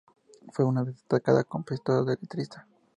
[0.51, 2.65] Fue una destacada compositora y letrista.